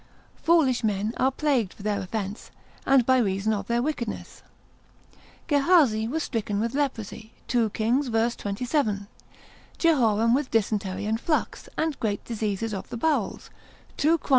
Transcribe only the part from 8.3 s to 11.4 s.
27. Jehoram with dysentery and